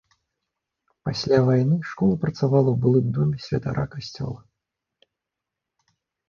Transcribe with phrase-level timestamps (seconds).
[1.07, 5.13] Пасля вайны школа працавала ў былым доме святара касцёла.